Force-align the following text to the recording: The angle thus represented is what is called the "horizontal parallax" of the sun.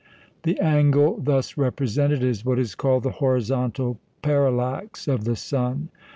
The 0.41 0.59
angle 0.59 1.19
thus 1.21 1.57
represented 1.59 2.23
is 2.23 2.43
what 2.43 2.57
is 2.57 2.73
called 2.73 3.03
the 3.03 3.11
"horizontal 3.21 3.99
parallax" 4.23 5.07
of 5.07 5.25
the 5.25 5.35
sun. 5.35 5.89